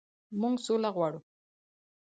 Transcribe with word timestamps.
موږ 0.39 0.55
سوله 0.65 0.89
غواړو. 0.95 1.19